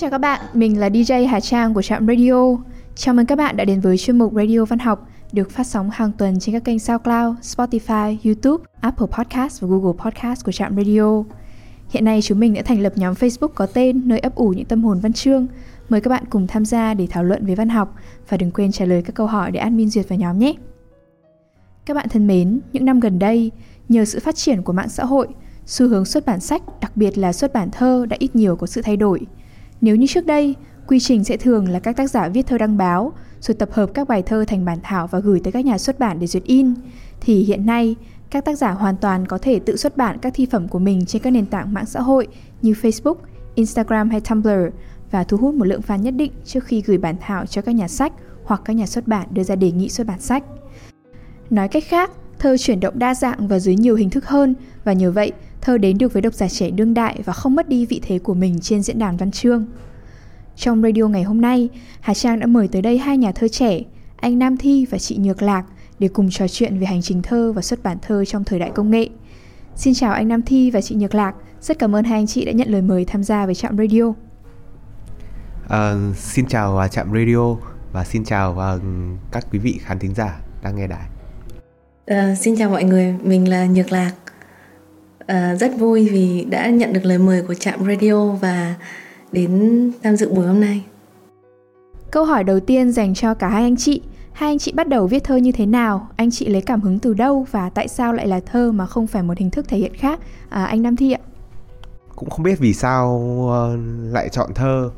[0.00, 2.56] Chào các bạn, mình là DJ Hà Trang của Trạm Radio.
[2.94, 5.90] Chào mừng các bạn đã đến với chuyên mục Radio Văn học được phát sóng
[5.92, 10.76] hàng tuần trên các kênh SoundCloud, Spotify, YouTube, Apple Podcast và Google Podcast của Trạm
[10.76, 11.22] Radio.
[11.88, 14.64] Hiện nay chúng mình đã thành lập nhóm Facebook có tên nơi ấp ủ những
[14.64, 15.46] tâm hồn văn chương.
[15.88, 17.94] Mời các bạn cùng tham gia để thảo luận về văn học
[18.28, 20.54] và đừng quên trả lời các câu hỏi để admin duyệt vào nhóm nhé.
[21.86, 23.50] Các bạn thân mến, những năm gần đây,
[23.88, 25.28] nhờ sự phát triển của mạng xã hội,
[25.66, 28.66] xu hướng xuất bản sách, đặc biệt là xuất bản thơ đã ít nhiều có
[28.66, 29.26] sự thay đổi.
[29.80, 30.54] Nếu như trước đây,
[30.86, 33.90] quy trình sẽ thường là các tác giả viết thơ đăng báo, rồi tập hợp
[33.94, 36.44] các bài thơ thành bản thảo và gửi tới các nhà xuất bản để duyệt
[36.44, 36.74] in,
[37.20, 37.96] thì hiện nay
[38.30, 41.06] các tác giả hoàn toàn có thể tự xuất bản các thi phẩm của mình
[41.06, 42.28] trên các nền tảng mạng xã hội
[42.62, 43.14] như Facebook,
[43.54, 44.50] Instagram hay Tumblr
[45.10, 47.72] và thu hút một lượng fan nhất định trước khi gửi bản thảo cho các
[47.72, 48.12] nhà sách
[48.44, 50.44] hoặc các nhà xuất bản đưa ra đề nghị xuất bản sách.
[51.50, 54.92] Nói cách khác, thơ chuyển động đa dạng và dưới nhiều hình thức hơn và
[54.92, 57.86] nhờ vậy, thơ đến được với độc giả trẻ đương đại và không mất đi
[57.86, 59.66] vị thế của mình trên diễn đàn văn chương.
[60.56, 61.68] Trong radio ngày hôm nay,
[62.00, 63.80] Hà Trang đã mời tới đây hai nhà thơ trẻ,
[64.16, 65.64] anh Nam Thi và chị Nhược Lạc
[65.98, 68.70] để cùng trò chuyện về hành trình thơ và xuất bản thơ trong thời đại
[68.74, 69.08] công nghệ.
[69.76, 72.44] Xin chào anh Nam Thi và chị Nhược Lạc, rất cảm ơn hai anh chị
[72.44, 74.12] đã nhận lời mời tham gia với Trạm Radio.
[75.68, 77.56] À, xin chào uh, Trạm Radio
[77.92, 78.82] và xin chào uh,
[79.32, 81.08] các quý vị khán thính giả đang nghe đài.
[82.06, 84.12] À, xin chào mọi người, mình là Nhược Lạc.
[85.30, 88.74] À, rất vui vì đã nhận được lời mời của Trạm Radio và
[89.32, 90.84] đến tham dự buổi hôm nay.
[92.10, 94.02] Câu hỏi đầu tiên dành cho cả hai anh chị.
[94.32, 96.08] Hai anh chị bắt đầu viết thơ như thế nào?
[96.16, 99.06] Anh chị lấy cảm hứng từ đâu và tại sao lại là thơ mà không
[99.06, 100.20] phải một hình thức thể hiện khác?
[100.48, 101.20] À, anh Nam Thi ạ.
[102.16, 104.90] Cũng không biết vì sao uh, lại chọn thơ.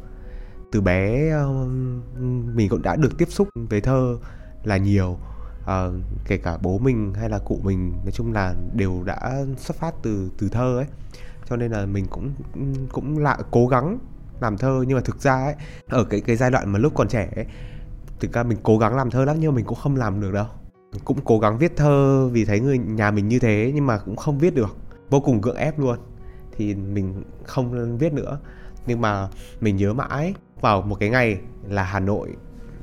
[0.72, 1.68] Từ bé uh,
[2.54, 4.16] mình cũng đã được tiếp xúc với thơ
[4.64, 5.18] là nhiều.
[5.62, 5.94] Uh,
[6.26, 9.94] kể cả bố mình hay là cụ mình nói chung là đều đã xuất phát
[10.02, 10.86] từ từ thơ ấy.
[11.48, 12.30] Cho nên là mình cũng
[12.92, 13.98] cũng lại cố gắng
[14.40, 15.54] làm thơ nhưng mà thực ra ấy
[15.88, 17.46] ở cái cái giai đoạn mà lúc còn trẻ ấy,
[18.20, 20.32] thực ra mình cố gắng làm thơ lắm nhưng mà mình cũng không làm được
[20.32, 20.46] đâu.
[21.04, 24.16] Cũng cố gắng viết thơ vì thấy người nhà mình như thế nhưng mà cũng
[24.16, 24.76] không viết được.
[25.10, 25.98] Vô cùng gượng ép luôn.
[26.56, 28.38] Thì mình không viết nữa.
[28.86, 29.28] Nhưng mà
[29.60, 32.36] mình nhớ mãi vào một cái ngày là Hà Nội.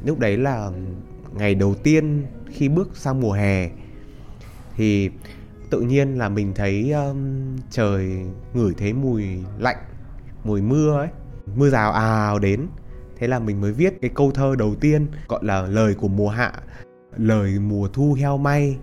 [0.05, 0.71] Lúc đấy là
[1.33, 3.69] ngày đầu tiên khi bước sang mùa hè
[4.75, 5.09] thì
[5.69, 9.23] tự nhiên là mình thấy um, trời ngửi thấy mùi
[9.57, 9.77] lạnh
[10.43, 11.07] mùi mưa ấy
[11.55, 12.67] mưa rào ào đến.
[13.17, 16.29] Thế là mình mới viết cái câu thơ đầu tiên gọi là lời của mùa
[16.29, 16.53] hạ
[17.17, 18.77] lời mùa thu heo may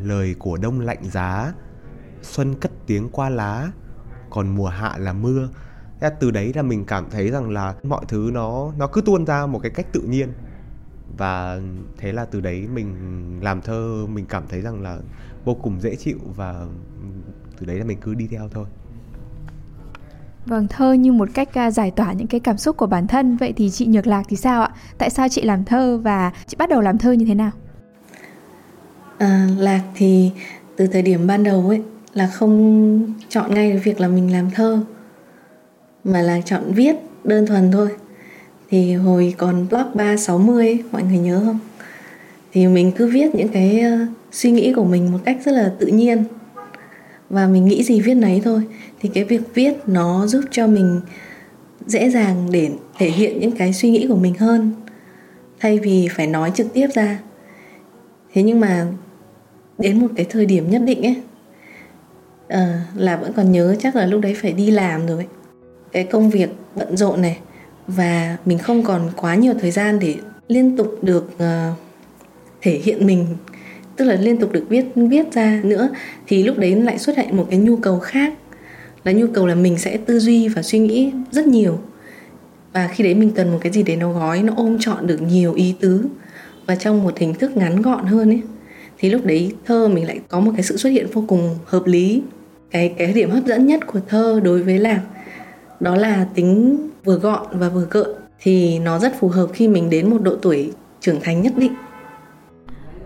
[0.00, 1.52] lời của đông lạnh giá
[2.22, 3.70] xuân cất tiếng qua lá
[4.30, 5.48] còn mùa hạ là mưa.
[6.00, 9.26] Thế từ đấy là mình cảm thấy rằng là mọi thứ nó nó cứ tuôn
[9.26, 10.32] ra một cái cách tự nhiên
[11.16, 11.60] và
[11.96, 12.94] thế là từ đấy mình
[13.42, 14.98] làm thơ mình cảm thấy rằng là
[15.44, 16.66] vô cùng dễ chịu và
[17.60, 18.66] từ đấy là mình cứ đi theo thôi
[20.48, 23.36] Vâng, thơ như một cách uh, giải tỏa những cái cảm xúc của bản thân.
[23.36, 24.70] Vậy thì chị Nhược Lạc thì sao ạ?
[24.98, 27.50] Tại sao chị làm thơ và chị bắt đầu làm thơ như thế nào?
[29.18, 30.30] À, Lạc thì
[30.76, 31.82] từ thời điểm ban đầu ấy
[32.14, 34.80] là không chọn ngay việc là mình làm thơ
[36.04, 37.88] mà là chọn viết đơn thuần thôi.
[38.70, 41.58] Thì hồi còn blog 360 mọi người nhớ không?
[42.52, 45.72] Thì mình cứ viết những cái ờ, suy nghĩ của mình một cách rất là
[45.78, 46.24] tự nhiên
[47.30, 48.62] và mình nghĩ gì viết nấy thôi
[49.00, 51.00] thì cái việc viết nó giúp cho mình
[51.86, 54.72] dễ dàng để thể hiện những cái suy nghĩ của mình hơn
[55.60, 57.18] thay vì phải nói trực tiếp ra
[58.34, 58.86] thế nhưng mà
[59.78, 61.16] đến một cái thời điểm nhất định ấy
[62.48, 65.26] à, là vẫn còn nhớ chắc là lúc đấy phải đi làm rồi ấy.
[65.92, 67.38] cái công việc bận rộn này
[67.88, 70.16] và mình không còn quá nhiều thời gian để
[70.48, 71.78] liên tục được uh,
[72.60, 73.26] thể hiện mình
[73.98, 75.88] tức là liên tục được viết viết ra nữa
[76.26, 78.34] thì lúc đấy lại xuất hiện một cái nhu cầu khác.
[79.04, 81.78] Là nhu cầu là mình sẽ tư duy và suy nghĩ rất nhiều.
[82.72, 85.22] Và khi đấy mình cần một cái gì để nó gói nó ôm trọn được
[85.22, 86.04] nhiều ý tứ
[86.66, 88.42] và trong một hình thức ngắn gọn hơn ấy
[88.98, 91.86] thì lúc đấy thơ mình lại có một cái sự xuất hiện vô cùng hợp
[91.86, 92.22] lý.
[92.70, 95.00] Cái cái điểm hấp dẫn nhất của thơ đối với lạc
[95.80, 98.06] đó là tính vừa gọn và vừa cợn
[98.40, 101.72] thì nó rất phù hợp khi mình đến một độ tuổi trưởng thành nhất định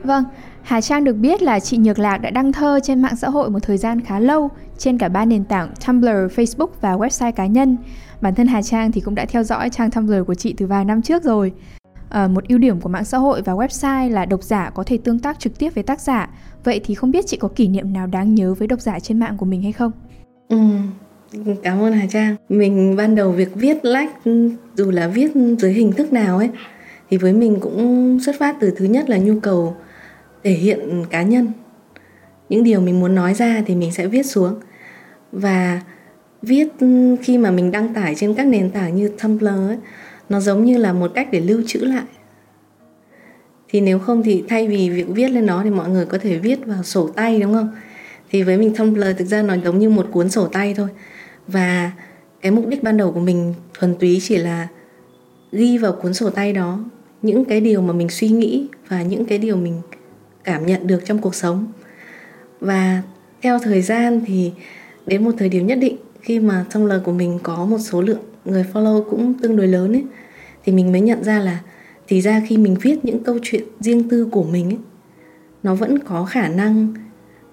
[0.05, 0.25] Vâng,
[0.63, 3.51] Hà Trang được biết là chị Nhược Lạc đã đăng thơ trên mạng xã hội
[3.51, 7.47] một thời gian khá lâu trên cả ba nền tảng Tumblr, Facebook và website cá
[7.47, 7.77] nhân.
[8.21, 10.85] Bản thân Hà Trang thì cũng đã theo dõi trang Tumblr của chị từ vài
[10.85, 11.53] năm trước rồi.
[12.09, 14.99] À, một ưu điểm của mạng xã hội và website là độc giả có thể
[15.05, 16.31] tương tác trực tiếp với tác giả.
[16.65, 19.19] Vậy thì không biết chị có kỷ niệm nào đáng nhớ với độc giả trên
[19.19, 19.93] mạng của mình hay không?
[20.49, 20.59] Ừ,
[21.63, 22.37] cảm ơn Hà Trang.
[22.49, 24.13] Mình ban đầu việc viết like
[24.77, 26.51] dù là viết dưới hình thức nào ấy
[27.11, 29.77] thì với mình cũng xuất phát từ thứ nhất là nhu cầu
[30.45, 31.53] thể hiện cá nhân.
[32.49, 34.55] Những điều mình muốn nói ra thì mình sẽ viết xuống.
[35.33, 35.81] Và
[36.43, 36.69] viết
[37.23, 39.77] khi mà mình đăng tải trên các nền tảng như Tumblr ấy,
[40.29, 42.05] nó giống như là một cách để lưu trữ lại.
[43.69, 46.39] Thì nếu không thì thay vì việc viết lên nó thì mọi người có thể
[46.39, 47.71] viết vào sổ tay đúng không?
[48.31, 50.89] Thì với mình Tumblr thực ra nó giống như một cuốn sổ tay thôi
[51.49, 51.93] và
[52.41, 54.69] cái mục đích ban đầu của mình thuần túy chỉ là
[55.53, 56.85] ghi vào cuốn sổ tay đó
[57.23, 59.81] những cái điều mà mình suy nghĩ và những cái điều mình
[60.45, 61.67] cảm nhận được trong cuộc sống.
[62.61, 63.03] Và
[63.43, 64.53] theo thời gian thì
[65.07, 68.03] đến một thời điểm nhất định, khi mà trong lời của mình có một số
[68.03, 70.05] lượng người follow cũng tương đối lớn ấy,
[70.65, 71.61] thì mình mới nhận ra là
[72.09, 74.79] thì ra khi mình viết những câu chuyện riêng tư của mình ấy,
[75.63, 76.95] nó vẫn có khả năng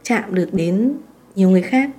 [0.03, 0.91] chạm được đến
[1.35, 1.89] nhiều người khác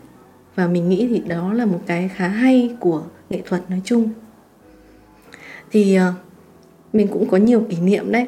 [0.55, 4.09] và mình nghĩ thì đó là một cái khá hay của nghệ thuật nói chung.
[5.71, 6.15] Thì uh,
[6.93, 8.27] mình cũng có nhiều kỷ niệm đấy.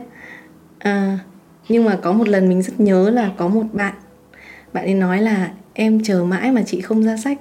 [0.79, 1.19] À,
[1.69, 3.95] nhưng mà có một lần mình rất nhớ là có một bạn
[4.73, 7.39] bạn ấy nói là em chờ mãi mà chị không ra sách.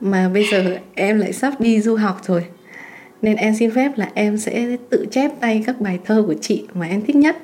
[0.00, 2.44] Mà bây giờ em lại sắp đi du học rồi
[3.22, 6.66] nên em xin phép là em sẽ tự chép tay các bài thơ của chị
[6.74, 7.36] mà em thích nhất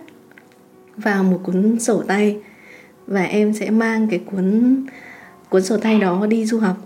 [0.96, 2.38] vào một cuốn sổ tay.
[3.06, 4.76] Và em sẽ mang cái cuốn
[5.49, 6.77] cuốn sổ tay đó đi du học.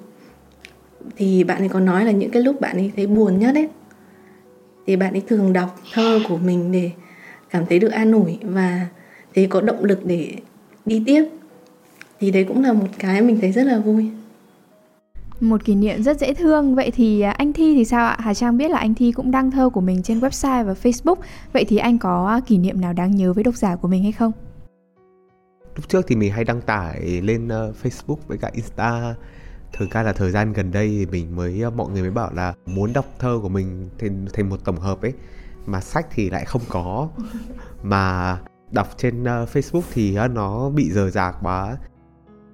[1.17, 3.69] Thì bạn ấy có nói là những cái lúc bạn ấy thấy buồn nhất ấy,
[4.87, 6.91] thì bạn ấy thường đọc thơ của mình để
[7.50, 8.87] cảm thấy được an ủi và
[9.35, 10.35] thấy có động lực để
[10.87, 11.25] đi tiếp.
[12.20, 14.11] Thì đấy cũng là một cái mình thấy rất là vui.
[15.41, 16.75] Một kỷ niệm rất dễ thương.
[16.75, 18.17] Vậy thì à, anh thi thì sao ạ?
[18.19, 21.17] Hà trang biết là anh thi cũng đăng thơ của mình trên website và facebook.
[21.53, 24.03] Vậy thì anh có à, kỷ niệm nào đáng nhớ với độc giả của mình
[24.03, 24.32] hay không?
[25.76, 29.14] Lúc trước thì mình hay đăng tải lên uh, facebook với cả insta.
[29.72, 32.32] Thời gian là thời gian gần đây thì mình mới uh, mọi người mới bảo
[32.34, 35.12] là muốn đọc thơ của mình thành thành một tổng hợp ấy.
[35.66, 37.08] Mà sách thì lại không có.
[37.82, 38.38] Mà
[38.70, 41.76] đọc trên uh, Facebook thì uh, nó bị rời rạc quá.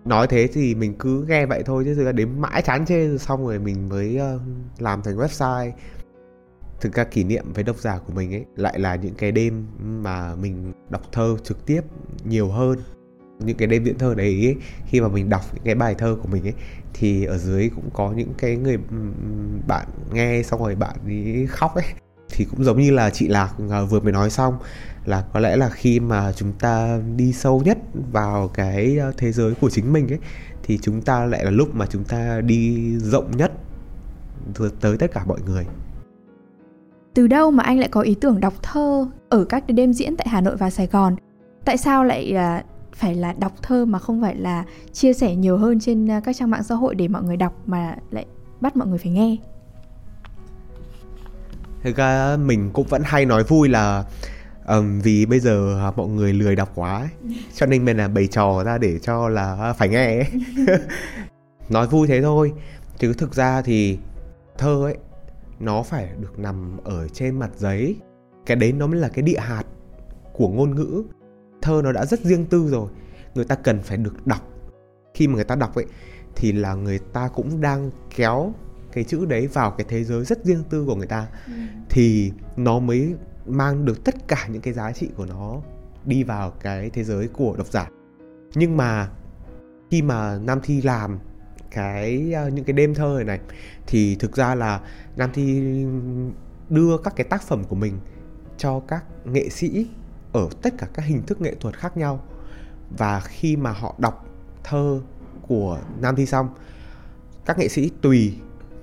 [0.05, 3.47] Nói thế thì mình cứ nghe vậy thôi chứ là đến mãi chán chê xong
[3.47, 4.41] rồi mình mới uh,
[4.79, 5.73] làm thành website.
[6.81, 9.67] Thực ra kỷ niệm với độc giả của mình ấy lại là những cái đêm
[9.79, 11.81] mà mình đọc thơ trực tiếp
[12.25, 12.79] nhiều hơn
[13.39, 14.57] những cái đêm diễn thơ đấy ấy,
[14.87, 16.55] khi mà mình đọc những cái bài thơ của mình ấy
[16.95, 18.97] thì ở dưới cũng có những cái người ừ,
[19.67, 21.85] bạn nghe xong rồi bạn ấy khóc ấy.
[22.31, 24.59] Thì cũng giống như là chị lạc à, vừa mới nói xong
[25.05, 27.79] là có lẽ là khi mà chúng ta đi sâu nhất
[28.13, 30.19] vào cái ờ, thế giới của chính mình ấy
[30.63, 33.53] thì chúng ta lại là lúc mà chúng ta đi rộng nhất
[34.81, 35.67] tới tất cả mọi người.
[37.15, 40.27] Từ đâu mà anh lại có ý tưởng đọc thơ ở các đêm diễn tại
[40.31, 41.17] Hà Nội và Sài Gòn?
[41.65, 42.65] Tại sao lại à,
[42.99, 46.51] phải là đọc thơ mà không phải là chia sẻ nhiều hơn trên các trang
[46.51, 48.27] mạng xã hội để mọi người đọc mà lại
[48.61, 49.37] bắt mọi người phải nghe
[51.83, 54.05] Thực ra mình cũng vẫn hay nói vui là
[54.67, 57.09] um, vì bây giờ mọi người lười đọc quá ấy.
[57.55, 60.27] cho nên mình là bày trò ra để cho là phải nghe ấy.
[61.69, 62.53] nói vui thế thôi
[62.99, 63.99] chứ thực ra thì
[64.59, 64.97] thơ ấy
[65.61, 67.97] nó phải được nằm ở trên mặt giấy
[68.47, 69.65] cái đấy nó mới là cái địa hạt
[70.33, 71.05] của ngôn ngữ
[71.63, 72.91] thơ nó đã rất riêng tư rồi
[73.35, 74.49] người ta cần phải được đọc.
[75.15, 75.87] Khi mà người ta đọc ấy
[76.37, 78.53] thì là người ta cũng đang kéo
[78.93, 81.27] cái chữ đấy vào cái thế giới rất riêng tư của người ta.
[81.47, 81.53] Ừ.
[81.89, 83.15] thì nó mới
[83.47, 85.61] mang được tất cả những cái giá trị của nó
[86.05, 87.91] đi vào cái thế giới của độc giả.
[88.55, 89.11] Nhưng mà
[89.91, 91.19] khi mà nam thi làm
[91.71, 93.41] cái uh, những cái đêm thơ này, này
[93.87, 94.81] thì thực ra là
[95.17, 95.63] nam thi
[96.71, 97.99] đưa các cái tác phẩm của mình
[98.59, 99.87] cho các nghệ sĩ
[100.39, 102.25] ở tất cả các hình thức nghệ thuật khác nhau.
[102.99, 104.27] Và khi mà họ đọc
[104.65, 105.01] thơ
[105.49, 106.49] của nam thi xong
[107.47, 108.39] các nghệ sĩ tùy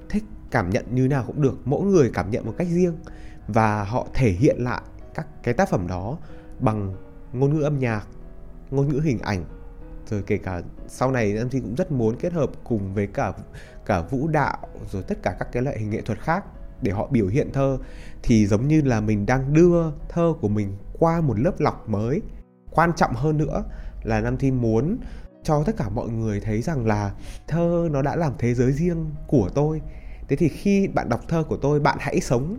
[0.10, 2.98] thích cảm nhận như nào cũng được, mỗi người cảm nhận một cách riêng.
[3.48, 4.82] Và họ thể hiện lại
[5.14, 6.18] các cái tác phẩm đó
[6.60, 6.96] bằng
[7.34, 8.08] ngôn ngữ âm nhạc,
[8.72, 9.46] ngôn ngữ hình ảnh.
[10.10, 13.34] Rồi kể cả sau này Nam Thi cũng rất muốn kết hợp cùng với cả
[13.86, 14.58] cả vũ đạo,
[14.92, 16.46] rồi tất cả các cái loại hình nghệ thuật khác
[16.82, 17.78] để họ biểu hiện thơ.
[18.24, 22.22] Thì giống như là mình đang đưa thơ của mình qua một lớp lọc mới.
[22.72, 23.64] Quan trọng hơn nữa
[24.04, 24.98] là nam thi muốn
[25.44, 27.12] cho tất cả mọi người thấy rằng là
[27.48, 29.82] thơ nó đã làm thế giới riêng của tôi.
[30.28, 32.58] Thế thì khi bạn đọc thơ của tôi bạn hãy sống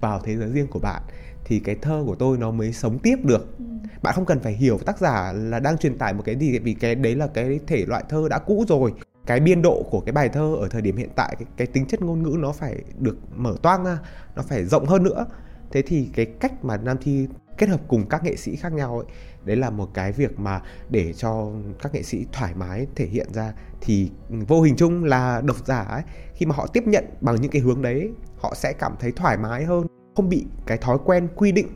[0.00, 1.02] vào thế giới riêng của bạn
[1.44, 3.58] thì cái thơ của tôi nó mới sống tiếp được.
[3.58, 3.64] Ừ.
[4.02, 6.74] bạn không cần phải hiểu tác giả là đang truyền tải một cái gì vì
[6.74, 8.94] cái đấy là cái thể loại thơ đã cũ rồi.
[9.26, 11.86] Cái biên độ của cái bài thơ ở thời điểm hiện tại cái, cái tính
[11.86, 13.98] chất ngôn ngữ nó phải được mở toang ra
[14.36, 15.26] nó phải rộng hơn nữa
[15.70, 17.26] thế thì cái cách mà nam thi
[17.58, 19.06] kết hợp cùng các nghệ sĩ khác nhau ấy,
[19.44, 20.60] đấy là một cái việc mà
[20.90, 21.50] để cho
[21.82, 23.52] các nghệ sĩ thoải mái thể hiện ra.
[23.80, 26.02] Thì ừ, vô hình chung là độc giả ấy,
[26.34, 29.38] khi mà họ tiếp nhận bằng những cái hướng đấy, họ sẽ cảm thấy thoải
[29.38, 29.86] mái hơn.
[30.16, 31.68] Không bị cái thói quen quy định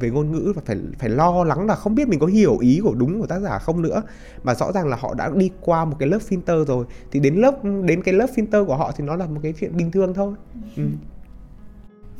[0.00, 2.80] về ngôn ngữ và phải phải lo lắng là không biết mình có hiểu ý
[2.82, 4.02] của đúng của tác giả không nữa.
[4.42, 7.34] Mà rõ ràng là họ đã đi qua một cái lớp filter rồi, thì đến
[7.34, 10.14] lớp, đến cái lớp filter của họ thì nó là một cái chuyện bình thường
[10.14, 10.34] thôi.
[10.76, 10.82] Ừ.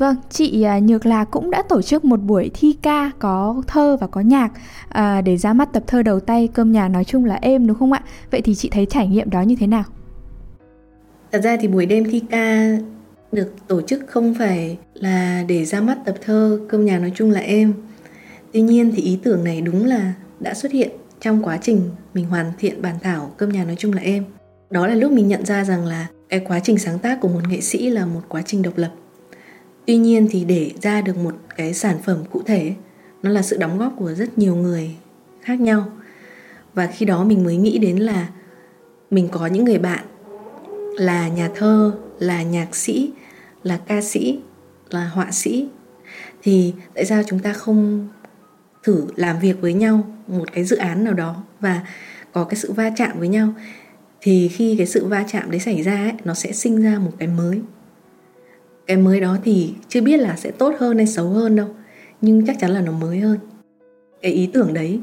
[0.00, 3.96] Vâng, chị à, Nhược Là cũng đã tổ chức một buổi thi ca có thơ
[4.00, 4.52] và có nhạc
[4.88, 7.78] à, để ra mắt tập thơ đầu tay cơm nhà nói chung là êm đúng
[7.78, 8.02] không ạ?
[8.30, 9.84] Vậy thì chị thấy trải nghiệm đó như thế nào?
[11.32, 12.78] Thật ra thì buổi đêm thi ca
[13.32, 17.30] được tổ chức không phải là để ra mắt tập thơ cơm nhà nói chung
[17.30, 17.72] là êm.
[18.52, 20.90] Tuy nhiên thì ý tưởng này đúng là đã xuất hiện
[21.20, 21.80] trong quá trình
[22.14, 24.24] mình hoàn thiện bản thảo cơm nhà nói chung là êm.
[24.70, 27.48] Đó là lúc mình nhận ra rằng là cái quá trình sáng tác của một
[27.48, 28.90] nghệ sĩ là một quá trình độc lập
[29.86, 32.74] tuy nhiên thì để ra được một cái sản phẩm cụ thể
[33.22, 34.90] nó là sự đóng góp của rất nhiều người
[35.42, 35.92] khác nhau.
[36.74, 38.28] Và khi đó mình mới nghĩ đến là
[39.10, 40.04] mình có những người bạn
[40.96, 43.10] là nhà thơ là nhạc sĩ
[43.62, 44.40] là ca sĩ
[44.90, 45.68] là họa sĩ.
[46.42, 48.08] Thì tại sao chúng ta không
[48.82, 51.86] thử làm việc với nhau một cái dự án nào đó và
[52.32, 53.54] có cái sự va chạm với nhau?
[54.20, 57.12] Thì khi cái sự va chạm đấy xảy ra ấy, nó sẽ sinh ra một
[57.18, 57.60] cái mới
[58.90, 61.68] cái mới đó thì chưa biết là sẽ tốt hơn hay xấu hơn đâu,
[62.20, 63.38] nhưng chắc chắn là nó mới hơn.
[64.22, 65.00] Cái ý tưởng đấy,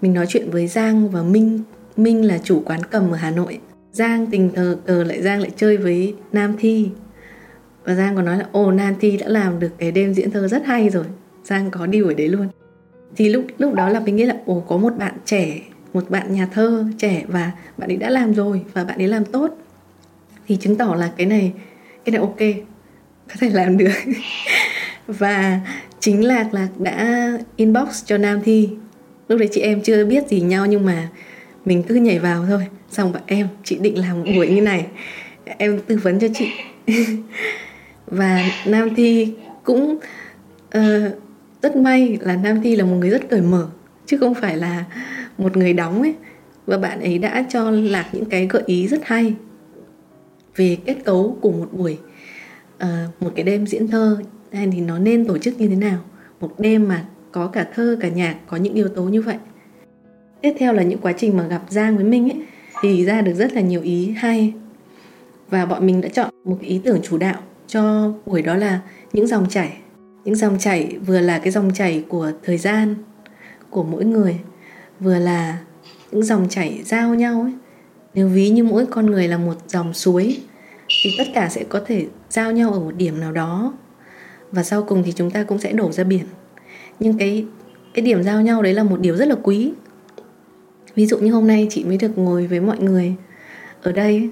[0.00, 1.60] mình nói chuyện với giang và minh.
[1.96, 3.58] Minh là chủ quán cầm ở hà nội.
[3.92, 6.88] Giang tình cờ cờ lại giang lại chơi với nam thi.
[7.84, 10.48] Và giang còn nói là, ồ, nam thi đã làm được cái đêm diễn thơ
[10.48, 11.04] rất hay rồi.
[11.44, 12.48] Giang có đi ở đấy luôn.
[13.16, 15.60] Thì lúc lúc đó là mình nghĩ là, ồ, có một bạn trẻ,
[15.92, 19.24] một bạn nhà thơ trẻ và bạn ấy đã làm rồi và bạn ấy làm
[19.24, 19.58] tốt.
[20.46, 21.52] Thì chứng tỏ là cái này
[22.04, 22.68] cái này ok
[23.28, 23.92] có thể làm được.
[25.06, 25.60] Và
[26.00, 28.68] chính lạc lạc đã inbox cho nam thi.
[29.28, 31.08] Lúc đấy chị em chưa biết gì nhau nhưng mà
[31.64, 32.66] mình cứ nhảy vào thôi.
[32.90, 34.86] Xong bảo em chị định làm một buổi như này.
[35.44, 36.48] Em tư vấn cho chị.
[38.06, 39.32] Và nam thi
[39.64, 39.98] cũng
[40.78, 40.82] uh,
[41.62, 43.68] rất may là nam thi là một người rất cởi mở
[44.06, 44.84] chứ không phải là
[45.38, 46.14] một người đóng ấy.
[46.66, 49.34] Và bạn ấy đã cho lạc những cái gợi ý rất hay
[50.56, 51.98] về kết cấu của một buổi
[52.84, 54.18] uh, một cái đêm diễn thơ
[54.52, 55.98] hay thì nó nên tổ chức như thế nào?
[56.40, 59.36] Một đêm mà có cả thơ cả nhạc có những yếu tố như vậy.
[60.40, 62.42] Tiếp theo là những quá trình mà gặp giang với minh ấy
[62.82, 64.52] thì ra được rất là nhiều ý hay.
[65.50, 68.80] Và bọn mình đã chọn một ý tưởng chủ đạo cho buổi đó là
[69.12, 69.76] những dòng chảy.
[70.24, 72.94] Những dòng chảy vừa là cái dòng chảy của thời gian
[73.70, 74.38] của mỗi người
[75.00, 75.58] vừa là
[76.12, 77.52] những dòng chảy giao nhau ấy.
[78.14, 80.40] Nếu ví như mỗi con người là một dòng suối
[80.88, 83.74] thì tất cả sẽ có thể giao nhau ở một điểm nào đó.
[84.52, 86.24] Và sau cùng thì chúng ta cũng sẽ đổ ra biển.
[87.00, 87.46] Nhưng cái
[87.94, 89.72] cái điểm giao nhau đấy là một điều rất là quý.
[90.94, 93.14] Ví dụ như hôm nay chị mới được ngồi với mọi người
[93.82, 94.30] ở đây.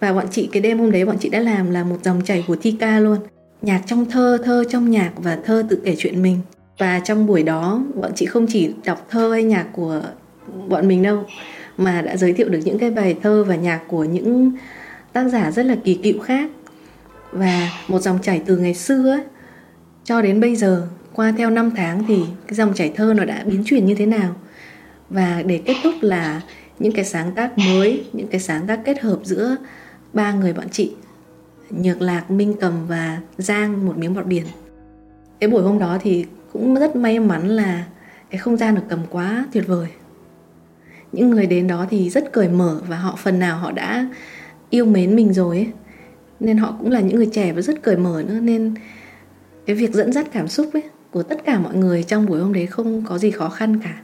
[0.00, 2.44] Và bọn chị, cái đêm hôm đấy bọn chị đã làm là một dòng chảy
[2.46, 3.18] của thi ca luôn.
[3.62, 6.38] Nhạc trong thơ thơ trong nhạc và thơ tự kể chuyện mình.
[6.78, 10.02] Và trong buổi đó, bọn chị không chỉ đọc thơ hay nhạc của
[10.68, 11.24] bọn mình đâu,
[11.76, 14.52] mà đã giới thiệu được những cái bài thơ và nhạc của những
[15.14, 16.50] tác giả rất là kỳ cựu khác.
[17.32, 19.22] Và một dòng chảy từ ngày xưa ấy,
[20.04, 23.44] cho đến bây giờ qua theo năm tháng thì cái dòng chảy thơ nó đã
[23.46, 24.34] biến chuyển như thế nào?
[25.10, 26.40] Và để kết thúc là
[26.78, 29.56] những cái sáng tác mới những cái sáng tác kết hợp giữa
[30.12, 30.94] ba người bọn chị
[31.70, 34.44] nhược lạc minh cầm và giang một miếng bọt biển.
[35.40, 37.84] Cái buổi hôm đó thì cũng rất may mắn là
[38.30, 39.88] cái không gian được cầm quá tuyệt vời.
[41.12, 44.06] Những người đến đó thì rất cởi mở và họ phần nào họ đã
[44.74, 45.68] yêu mến mình rồi ấy.
[46.40, 48.40] Nên họ cũng là những người trẻ và rất cởi mở nữa.
[48.40, 48.74] Nên
[49.66, 52.52] cái việc dẫn dắt cảm xúc ấy của tất cả mọi người trong buổi hôm
[52.52, 54.00] đấy không có gì khó khăn cả.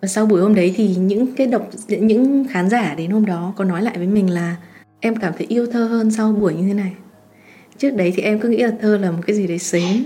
[0.00, 3.52] Và sau buổi hôm đấy thì những cái độc, những khán giả đến hôm đó
[3.56, 4.56] có nói lại với mình là,
[5.00, 6.92] em cảm thấy yêu thơ hơn sau buổi như thế này.
[7.78, 10.04] Trước đấy thì em cứ nghĩ là thơ là một cái gì đấy xến,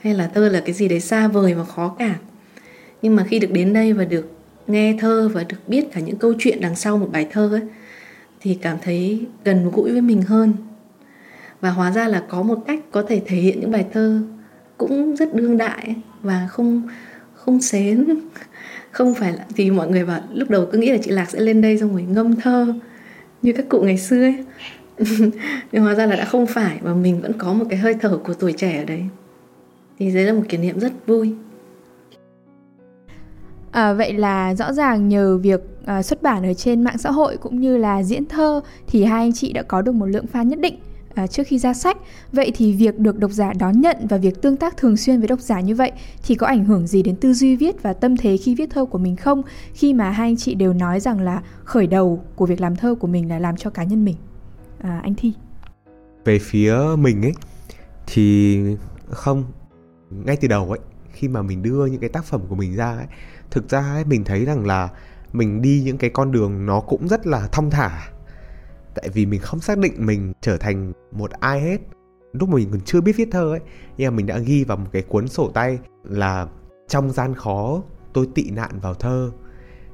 [0.00, 2.14] hay là thơ là cái gì đấy xa vời và khó cả.
[3.02, 4.30] Nhưng mà khi được đến đây và được
[4.66, 7.62] nghe thơ và được biết cả những câu chuyện đằng sau một bài thơ ấy
[8.46, 10.52] thì cảm thấy gần gũi với mình hơn.
[11.60, 14.22] Và hóa ra là có một cách có thể thể hiện những bài thơ
[14.78, 16.82] cũng rất đương đại và không
[17.34, 18.06] không xến.
[18.90, 21.40] Không phải là thì mọi người bảo lúc đầu cứ nghĩ là chị lạc sẽ
[21.40, 22.74] lên đây xong rồi ngâm thơ
[23.42, 24.44] như các cụ ngày xưa ấy.
[25.72, 28.18] Nhưng hóa ra là đã không phải và mình vẫn có một cái hơi thở
[28.24, 29.02] của tuổi trẻ ở đấy.
[29.98, 31.34] Thì đấy là một kỷ niệm rất vui.
[33.70, 37.36] À, vậy là rõ ràng nhờ việc à, xuất bản ở trên mạng xã hội
[37.36, 40.44] cũng như là diễn thơ thì hai anh chị đã có được một lượng fan
[40.44, 40.78] nhất định
[41.14, 41.96] à, trước khi ra sách.
[42.32, 45.28] Vậy thì việc được độc giả đón nhận và việc tương tác thường xuyên với
[45.28, 45.92] độc giả như vậy
[46.26, 48.84] thì có ảnh hưởng gì đến tư duy viết và tâm thế khi viết thơ
[48.84, 49.42] của mình không?
[49.72, 52.94] Khi mà hai anh chị đều nói rằng là khởi đầu của việc làm thơ
[52.94, 54.16] của mình là làm cho cá nhân mình.
[54.78, 55.32] À, anh Thi.
[56.24, 57.34] Về phía mình ấy
[58.06, 58.58] thì
[59.10, 59.44] không
[60.10, 60.80] ngay từ đầu ấy
[61.12, 63.06] khi mà mình đưa những cái tác phẩm của mình ra ấy
[63.50, 64.88] thực ra ấy, mình thấy rằng là
[65.36, 68.10] mình đi những cái con đường nó cũng rất là thong thả.
[68.94, 71.80] Tại vì mình không xác định mình trở thành một ai hết.
[72.32, 73.60] Lúc mà mình còn chưa biết viết thơ ấy,
[73.96, 76.46] nhưng mà mình đã ghi vào một cái cuốn sổ tay là
[76.88, 79.30] trong gian khó, tôi tị nạn vào thơ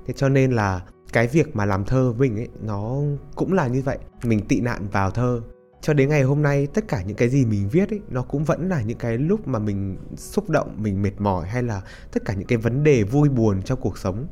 [0.07, 0.81] thế cho nên là
[1.13, 2.97] cái việc mà làm thơ với mình ấy, nó
[3.35, 3.99] cũng là như vậy.
[4.25, 5.41] Mình tị nạn vào thơ.
[5.81, 8.45] Cho đến ngày hôm nay, tất cả những cái gì mình viết ấy, nó cũng
[8.45, 11.83] vẫn là những cái lúc mà mình xúc động, mình mệt mỏi, hay là
[12.13, 14.27] tất cả những cái vấn đề vui buồn trong cuộc sống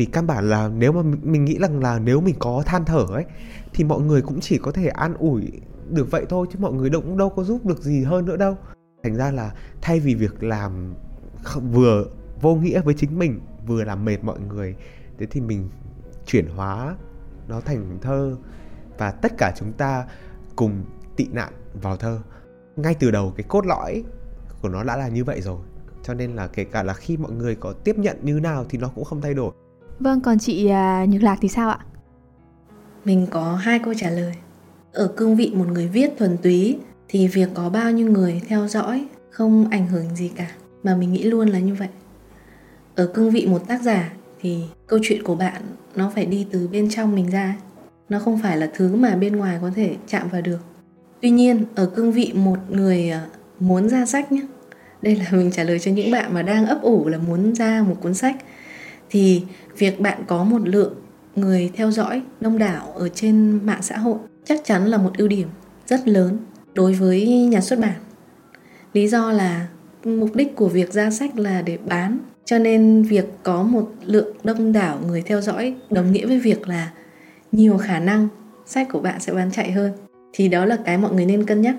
[0.00, 3.06] vì căn bản là nếu mà mình nghĩ rằng là nếu mình có than thở
[3.10, 3.24] ấy,
[3.72, 5.52] thì mọi người cũng chỉ có thể an ủi
[5.90, 8.36] được vậy thôi, chứ mọi người đâu cũng đâu có giúp được gì hơn nữa
[8.36, 8.56] đâu.
[9.02, 10.94] Thành ra là thay vì việc làm
[11.72, 12.04] vừa
[12.40, 14.76] vô nghĩa với chính mình, vừa làm mệt mọi người,
[15.18, 15.68] thế thì mình
[16.26, 16.96] chuyển hóa
[17.48, 18.36] nó thành thơ
[18.98, 20.06] và tất cả chúng ta
[20.56, 20.84] cùng
[21.16, 21.52] tị nạn
[21.82, 22.20] vào thơ.
[22.76, 24.04] Ngay từ đầu cái cốt lõi
[24.62, 25.60] của nó đã là như vậy rồi,
[26.02, 28.78] cho nên là kể cả là khi mọi người có tiếp nhận như nào thì
[28.78, 29.52] nó cũng không thay đổi
[30.00, 31.78] vâng còn chị uh, nhược lạc thì sao ạ?
[33.04, 34.34] Mình có hai câu trả lời.
[34.92, 36.78] Ở cương vị một người viết thuần túy
[37.08, 40.50] thì việc có bao nhiêu người theo dõi không ảnh hưởng gì cả
[40.82, 41.88] mà mình nghĩ luôn là như vậy.
[42.94, 45.62] Ở cương vị một tác giả thì câu chuyện của bạn
[45.96, 47.56] nó phải đi từ bên trong mình ra.
[48.08, 50.58] Nó không phải là thứ mà bên ngoài có thể chạm vào được.
[51.20, 53.26] Tuy nhiên ở cương vị một người à,
[53.60, 54.42] muốn ra sách nhé
[55.02, 57.84] đây là mình trả lời cho những bạn mà đang ấp ủ là muốn ra
[57.88, 58.36] một cuốn sách
[59.10, 59.42] thì
[59.78, 60.94] việc bạn có một lượng
[61.36, 65.28] người theo dõi đông đảo ở trên mạng xã hội chắc chắn là một ưu
[65.28, 65.48] điểm
[65.86, 66.38] rất lớn
[66.74, 67.96] đối với nhà xuất bản.
[68.92, 69.66] Lý do là
[70.04, 74.36] mục đích của việc ra sách là để bán, cho nên việc có một lượng
[74.44, 76.90] đông đảo người theo dõi đồng nghĩa với việc là
[77.52, 78.28] nhiều khả năng
[78.66, 79.92] sách của bạn sẽ bán chạy hơn.
[80.32, 81.76] Thì đó là cái mọi người nên cân nhắc.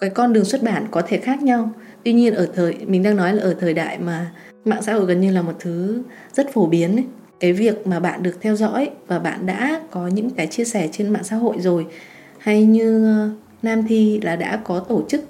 [0.00, 1.70] Cái con đường xuất bản có thể khác nhau.
[2.04, 4.32] Tuy nhiên ở thời, mình đang nói là ở thời đại mà
[4.68, 6.02] mạng xã hội gần như là một thứ
[6.32, 7.04] rất phổ biến ấy.
[7.40, 10.88] cái việc mà bạn được theo dõi và bạn đã có những cái chia sẻ
[10.92, 11.86] trên mạng xã hội rồi
[12.38, 13.30] hay như ờ,
[13.62, 15.24] nam thi là đã có tổ chức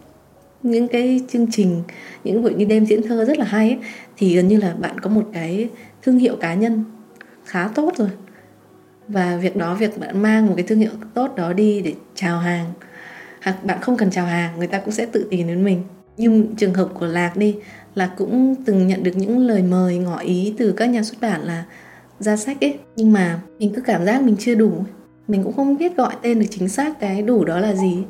[0.63, 1.83] những cái chương trình
[2.25, 3.79] những buổi như đêm diễn thơ rất là hay ấy,
[4.17, 5.69] thì gần như là bạn có một cái
[6.03, 6.85] thương hiệu cá nhân
[7.45, 8.09] khá tốt rồi
[9.09, 12.39] và việc đó việc bạn mang một cái thương hiệu tốt đó đi để chào
[12.39, 12.73] hàng
[13.43, 15.83] hoặc bạn không cần chào hàng người ta cũng sẽ tự tìm đến mình
[16.19, 17.57] như trường hợp của lạc đi
[17.95, 21.43] là cũng từng nhận được những lời mời, ngỏ ý từ các nhà xuất bản
[21.43, 21.65] là
[22.19, 22.79] ra sách ấy.
[22.97, 24.73] Nhưng mà mình cứ cảm giác mình chưa đủ.
[25.29, 28.05] Mình cũng không biết gọi tên được chính xác cái đủ đó là gì.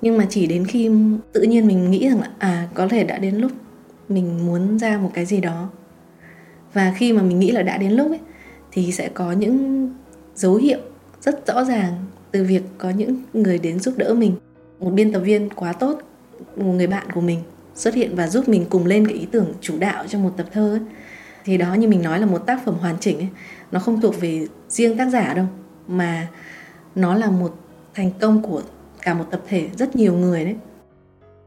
[0.00, 0.90] Nhưng mà chỉ đến khi
[1.32, 3.52] tự nhiên mình nghĩ rằng là à có thể đã đến lúc
[4.08, 5.70] mình muốn ra một cái gì đó.
[6.72, 8.20] Và khi mà mình nghĩ là đã đến lúc ấy,
[8.72, 9.90] thì sẽ có những
[10.34, 10.78] dấu hiệu
[11.20, 11.92] rất rõ ràng
[12.30, 14.32] từ việc có những người đến giúp đỡ mình.
[14.80, 16.00] Một biên tập viên quá tốt
[16.56, 17.42] người bạn của mình
[17.74, 20.46] xuất hiện và giúp mình cùng lên cái ý tưởng chủ đạo cho một tập
[20.52, 20.80] thơ ấy.
[21.44, 23.28] thì đó như mình nói là một tác phẩm hoàn chỉnh ấy.
[23.72, 25.46] nó không thuộc về riêng tác giả đâu,
[25.88, 26.28] mà
[26.94, 27.56] nó là một
[27.94, 28.62] thành công của
[29.02, 30.56] cả một tập thể, rất nhiều người đấy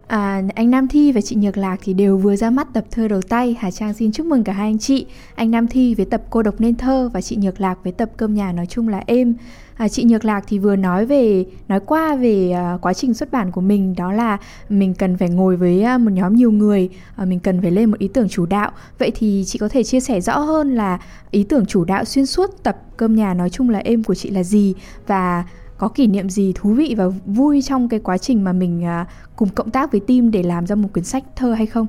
[0.07, 3.07] À, anh Nam Thi và chị Nhược Lạc thì đều vừa ra mắt tập thơ
[3.07, 3.55] đầu tay.
[3.59, 5.05] Hà Trang xin chúc mừng cả hai anh chị.
[5.35, 8.09] Anh Nam Thi với tập Cô độc nên thơ và chị Nhược Lạc với tập
[8.17, 9.35] Cơm nhà nói chung là êm.
[9.75, 13.31] À, chị Nhược Lạc thì vừa nói về nói qua về uh, quá trình xuất
[13.31, 14.37] bản của mình đó là
[14.69, 16.89] mình cần phải ngồi với uh, một nhóm nhiều người,
[17.21, 18.71] uh, mình cần phải lên một ý tưởng chủ đạo.
[18.99, 20.99] Vậy thì chị có thể chia sẻ rõ hơn là
[21.31, 24.29] ý tưởng chủ đạo xuyên suốt tập Cơm nhà nói chung là êm của chị
[24.29, 24.73] là gì
[25.07, 25.43] và
[25.77, 29.07] có kỷ niệm gì thú vị và vui trong cái quá trình mà mình à,
[29.35, 31.87] cùng cộng tác với team để làm ra một quyển sách thơ hay không?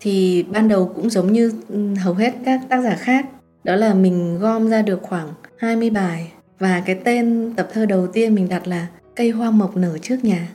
[0.00, 3.26] Thì ban đầu cũng giống như ừ, hầu hết các tác giả khác,
[3.64, 8.06] đó là mình gom ra được khoảng 20 bài và cái tên tập thơ đầu
[8.06, 10.48] tiên mình đặt là cây hoa mộc nở trước nhà.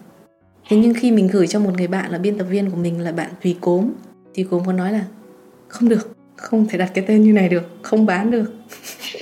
[0.70, 3.00] Thế nhưng khi mình gửi cho một người bạn là biên tập viên của mình
[3.00, 3.92] là bạn Thùy Cốm
[4.34, 5.06] thì Cốm có nói là
[5.68, 8.54] không được, không thể đặt cái tên như này được, không bán được.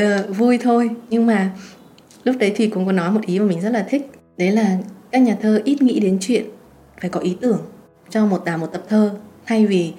[0.00, 0.90] uh, vui thôi.
[1.10, 1.50] Nhưng mà
[2.24, 4.10] lúc đấy thì cũng có nói một ý mà mình rất là thích.
[4.36, 4.78] Đấy là
[5.10, 6.44] các nhà thơ ít nghĩ đến chuyện
[7.00, 7.62] phải có ý tưởng
[8.10, 9.14] cho một tả một tập thơ.
[9.46, 9.92] Thay vì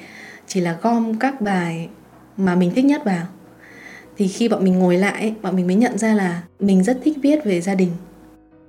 [0.48, 1.90] chỉ là gom các bài
[2.38, 3.26] mà mình thích nhất vào.
[4.18, 7.18] Thì khi bọn mình ngồi lại bọn mình mới nhận ra là mình rất thích
[7.22, 7.92] viết về gia đình.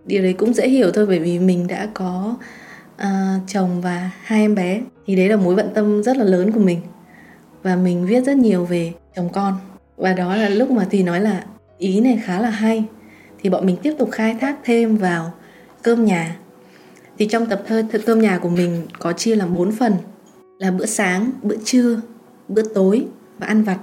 [0.04, 2.36] Điều đấy cũng dễ hiểu thôi bởi vì mình đã có
[3.02, 3.06] uh,
[3.46, 4.80] chồng và hai em bé.
[5.06, 6.80] Thì đấy là mối bận tâm rất là lớn của mình.
[7.62, 9.58] Và mình viết rất nhiều về chồng con
[9.96, 11.44] và đó là lúc mà thì nói là
[11.78, 12.84] ý này khá là hay.
[13.38, 15.34] Thì bọn mình tiếp tục khai thác thêm vào
[15.82, 16.36] cơm nhà.
[17.18, 19.94] Thì trong tập thơ cơm nhà của mình có chia làm bốn phần
[20.58, 22.00] là bữa sáng bữa trưa
[22.48, 23.06] bữa tối
[23.38, 23.78] và ăn vặt.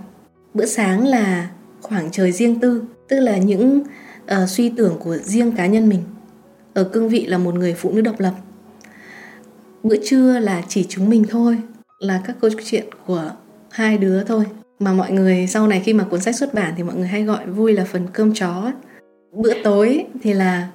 [0.53, 1.49] Bữa sáng là
[1.81, 3.83] khoảng trời riêng tư tức là những
[4.23, 6.03] uh, suy tưởng của riêng cá nhân mình.
[6.73, 8.33] Ở cương vị là một người phụ nữ độc lập.
[9.83, 11.57] Bữa trưa là chỉ chúng mình thôi
[11.99, 13.31] là các câu chuyện của
[13.71, 14.45] hai đứa thôi
[14.83, 17.23] mà mọi người sau này khi mà cuốn sách xuất bản thì mọi người hay
[17.23, 18.71] gọi vui là phần cơm chó.
[19.31, 20.69] Bữa tối thì là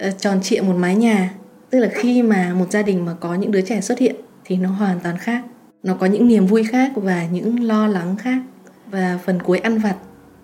[0.00, 1.34] ờ, tròn trịa một mái nhà.
[1.70, 4.56] Tức là khi mà một gia đình mà có những đứa trẻ xuất hiện thì
[4.56, 5.44] nó hoàn toàn khác.
[5.82, 8.42] Nó có những niềm vui khác và những lo lắng khác.
[8.90, 9.96] Và phần cuối ăn vặt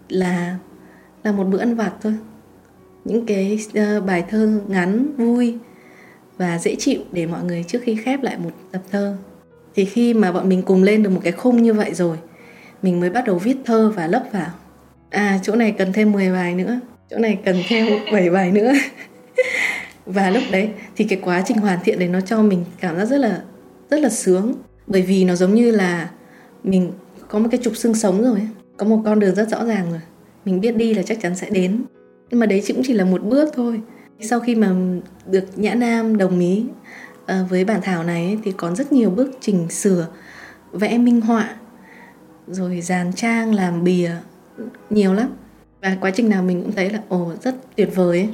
[0.09, 0.57] là
[1.25, 2.15] là một bữa ăn vặt thôi.
[3.05, 5.59] Những cái uh, bài thơ ngắn vui
[6.39, 9.17] và dễ chịu để mọi người trước khi khép lại một tập thơ.
[9.75, 12.17] Thì khi mà bọn mình cùng lên được một cái khung như vậy rồi
[12.87, 14.51] mình mới bắt đầu viết thơ và lấp vào.
[15.11, 16.81] À chỗ này cần thêm 10 bài nữa.
[17.11, 18.73] Chỗ này cần thêm 7 bài nữa.
[20.07, 23.05] Và lúc đấy thì cái quá trình hoàn thiện đấy nó cho mình cảm giác
[23.05, 23.43] rất là
[23.91, 24.55] rất là sướng.
[24.87, 26.11] Bởi vì nó giống như là
[26.63, 26.93] mình
[27.29, 28.41] có một cái trục xương sống rồi
[28.77, 30.01] có một con đường rất rõ ràng rồi.
[30.45, 31.85] Mình biết đi là chắc chắn sẽ đến.
[32.31, 33.81] Nhưng mà đấy cũng chỉ là một bước thôi.
[34.21, 34.73] Sau khi mà
[35.27, 36.65] được nhã nam đồng ý
[37.23, 40.07] uh, với bản thảo này thì còn rất nhiều bước chỉnh sửa
[40.73, 41.55] vẽ minh họa
[42.47, 44.11] rồi dàn trang làm bìa
[44.91, 45.29] nhiều lắm.
[45.83, 48.29] Và quá trình nào mình cũng thấy là ồ rất tuyệt vời ấy.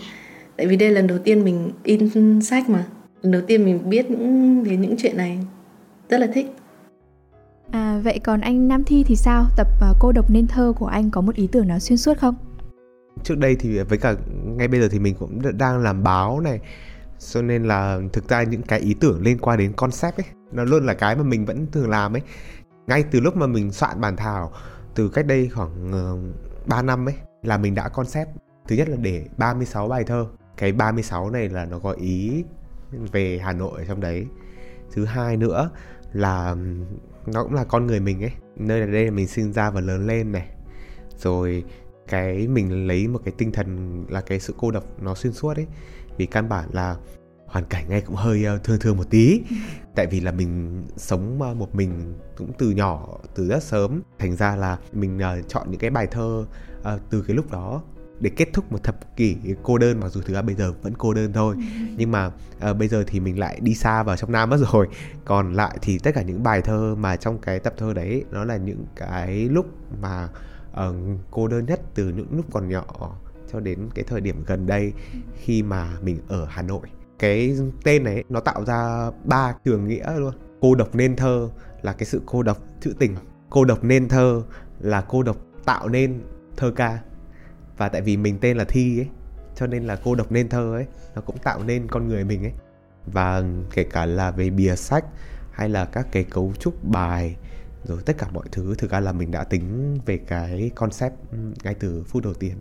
[0.57, 2.85] Tại vì đây là lần đầu tiên mình in sách mà.
[3.23, 5.39] Lần đầu tiên mình biết những đến những chuyện này.
[6.09, 6.47] Rất là thích.
[7.71, 9.47] À, vậy còn anh Nam Thi thì sao?
[9.57, 12.19] Tập uh, cô độc nên thơ của anh có một ý tưởng nào xuyên suốt
[12.19, 12.35] không?
[13.23, 16.61] Trước đây thì với cả ngay bây giờ thì mình cũng đang làm báo này.
[17.33, 20.65] Cho nên là thực ra những cái ý tưởng liên quan đến concept ấy nó
[20.65, 22.23] luôn là cái mà mình vẫn thường làm ấy
[22.93, 24.53] ngay từ lúc mà mình soạn bản thảo
[24.95, 28.29] từ cách đây khoảng ờ, uh, 3 năm ấy là mình đã concept.
[28.69, 30.27] Thứ nhất là để 36 bài thơ.
[30.57, 32.45] Cái 36 này là nó có ý
[33.13, 34.27] về Hà Nội ở trong đấy.
[34.93, 35.71] Thứ hai nữa
[36.13, 36.57] là
[37.27, 38.33] nó cũng là con người mình ấy.
[38.57, 40.49] Nơi là đây là mình sinh ra và lớn lên này.
[41.19, 41.65] Rồi
[42.09, 45.57] cái mình lấy một cái tinh thần là cái sự cô độc nó xuyên suốt
[45.57, 45.67] ấy.
[46.17, 46.97] Vì căn bản là
[47.53, 49.43] hoàn cảnh ngay cũng hơi thương thương một tí.
[49.95, 54.03] Tại vì là mình sống uh, một mình cũng từ nhỏ từ rất sớm.
[54.19, 56.45] Thành ra là mình uh, chọn những cái bài thơ
[57.11, 57.83] từ cái lúc đó
[58.21, 60.95] để kết thúc một thập kỷ cô đơn mặc dù thực ra bây giờ vẫn
[60.99, 61.57] cô đơn thôi.
[61.97, 62.27] Nhưng mà
[62.71, 64.89] uh, bây giờ thì mình lại đi xa vào trong nam mất rồi.
[65.25, 68.45] Còn lại thì tất cả những bài thơ mà trong cái tập thơ đấy nó
[68.45, 69.67] là những cái lúc
[70.01, 70.29] mà
[70.71, 70.95] uh,
[71.31, 73.17] cô đơn nhất từ những lúc còn nhỏ
[73.53, 74.93] cho đến cái thời điểm gần đây
[75.41, 76.89] khi mà mình ở Hà Nội
[77.23, 80.35] cái tên này nó tạo ra ba trường nghĩa luôn.
[80.61, 81.49] Cô độc nên thơ
[81.83, 83.17] là cái sự cô độc trữ tình.
[83.51, 84.43] Cô độc nên thơ
[84.81, 86.21] là cô độc tạo nên
[86.57, 86.99] thơ ca.
[87.77, 89.09] Và tại vì mình tên là thi ấy,
[89.57, 92.45] cho nên là cô độc nên thơ ấy, nó cũng tạo nên con người mình
[92.45, 92.53] ấy.
[93.07, 93.43] Và
[93.75, 95.05] kể cả là về bìa sách,
[95.53, 97.37] hay là các cái cấu trúc bài,
[97.85, 101.39] rồi tất cả mọi thứ, thực ra là mình đã tính về cái concept ừ,
[101.65, 102.57] ngay từ phút đầu tiên.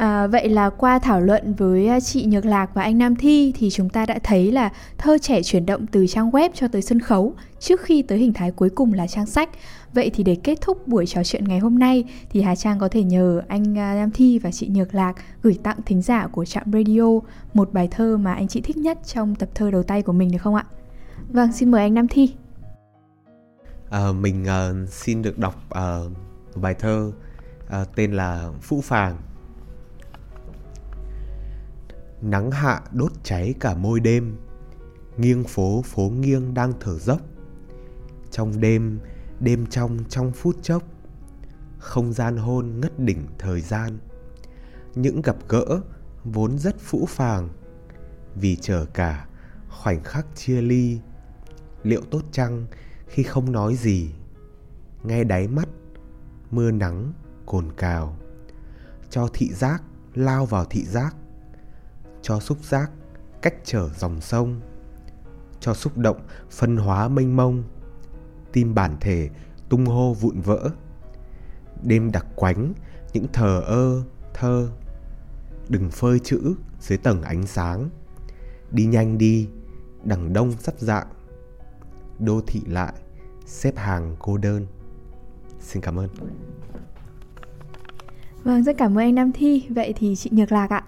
[0.00, 3.52] À, vậy là qua thảo luận với à, chị Nhược Lạc và anh Nam Thi
[3.58, 6.82] thì chúng ta đã thấy là thơ trẻ chuyển động từ trang web cho tới
[6.82, 9.50] sân khấu trước khi tới hình thái cuối cùng là trang sách.
[9.94, 12.88] Vậy thì để kết thúc buổi trò chuyện ngày hôm nay thì Hà Trang có
[12.88, 16.44] thể nhờ anh à, Nam Thi và chị Nhược Lạc gửi tặng thính giả của
[16.44, 17.20] Trạm Radio
[17.54, 20.32] một bài thơ mà anh chị thích nhất trong tập thơ đầu tay của mình
[20.32, 20.64] được không ạ?
[21.28, 22.34] Vâng, xin mời anh Nam Thi.
[23.90, 26.12] À, mình uh, xin được đọc uh,
[26.54, 27.12] một bài thơ
[27.66, 29.16] uh, tên là Phũ Phàng
[32.22, 34.36] Nắng hạ đốt cháy cả môi đêm.
[35.16, 37.20] Nghiêng phố phố nghiêng đang thở dốc.
[38.30, 39.00] Trong đêm,
[39.40, 40.82] đêm trong trong phút chốc
[41.78, 43.98] Không gian hôn ngất đỉnh thời gian.
[44.94, 45.80] Những gặp gỡ
[46.24, 47.48] vốn rất phũ phàng
[48.34, 49.26] Vì chờ cả
[49.68, 50.98] khoảnh khắc chia ly.
[51.82, 52.66] Liệu tốt chăng
[53.08, 54.10] khi không nói gì
[55.02, 55.68] Nghe đáy mắt
[56.50, 57.12] mưa nắng
[57.46, 58.16] cồn cào.
[59.10, 59.82] Cho thị giác
[60.14, 61.16] lao vào thị giác
[62.22, 62.90] cho xúc giác,
[63.42, 64.60] cách trở dòng sông,
[65.60, 67.64] cho xúc động, phân hóa mênh mông,
[68.52, 69.30] tim bản thể
[69.68, 70.70] tung hô vụn vỡ.
[71.82, 72.72] Đêm đặc quánh,
[73.12, 74.02] những thờ ơ,
[74.34, 74.70] thơ,
[75.68, 77.88] đừng phơi chữ dưới tầng ánh sáng.
[78.70, 79.48] Đi nhanh đi,
[80.04, 81.06] đằng đông sắp dạng,
[82.18, 82.92] đô thị lại,
[83.46, 84.66] xếp hàng cô đơn.
[85.60, 86.08] Xin cảm ơn.
[88.44, 89.66] Vâng rất cảm ơn anh nam thi.
[89.70, 90.79] Vậy thì chị nhược lạc ạ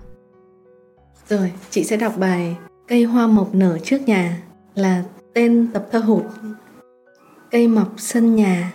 [1.29, 2.57] rồi, chị sẽ đọc bài
[2.89, 4.43] Cây hoa mộc nở trước nhà
[4.75, 5.03] là
[5.35, 6.23] tên tập thơ hụt.
[7.51, 8.73] Cây mọc sân nhà,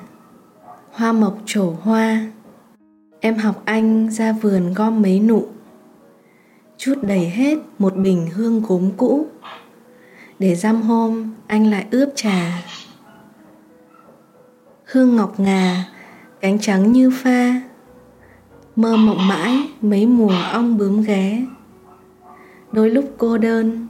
[0.91, 2.31] hoa mộc trổ hoa.
[3.19, 5.47] Em học anh ra vườn gom mấy nụ.
[6.77, 9.27] Chút đầy hết một bình hương gốm cũ.
[10.39, 12.63] Để răm hôm anh lại ướp trà.
[14.86, 15.86] Hương ngọc ngà,
[16.41, 17.62] cánh trắng như pha.
[18.75, 21.45] Mơ mộng mãi mấy mùa ong bướm ghé
[22.77, 23.87] đôi lúc cô đơn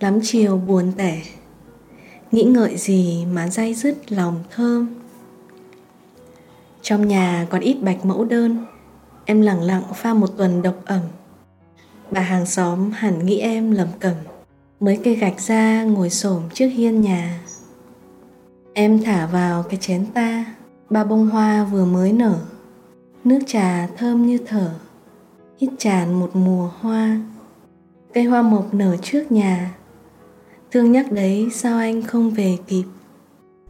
[0.00, 1.22] lắm chiều buồn tẻ.
[2.32, 4.86] Nghĩ ngợi gì mà day dứt lòng thơm.
[6.82, 8.66] Trong nhà còn ít bạch mẫu đơn,
[9.24, 11.00] em lẳng lặng pha một tuần độc ẩm.
[12.10, 14.14] Bà hàng xóm hẳn nghĩ em lầm cẩm,
[14.80, 17.40] mới cây gạch ra ngồi xổm trước hiên nhà.
[18.74, 20.54] Em thả vào cái chén ta,
[20.90, 22.38] ba bông hoa vừa mới nở.
[23.24, 24.70] Nước trà thơm như thở,
[25.58, 27.20] hít tràn một mùa hoa
[28.14, 29.74] cây hoa mộc nở trước nhà
[30.72, 32.84] thương nhắc đấy sao anh không về kịp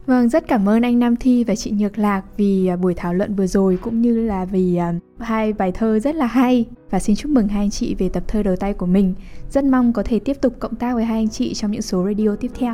[0.05, 3.13] Vâng, rất cảm ơn anh Nam Thi và chị Nhược Lạc vì à, buổi thảo
[3.13, 6.99] luận vừa rồi cũng như là vì à, hai bài thơ rất là hay và
[6.99, 9.13] xin chúc mừng hai anh chị về tập thơ đầu tay của mình.
[9.49, 12.05] Rất mong có thể tiếp tục cộng tác với hai anh chị trong những số
[12.05, 12.73] radio tiếp theo.